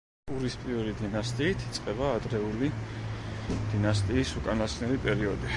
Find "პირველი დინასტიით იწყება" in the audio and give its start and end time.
0.61-2.09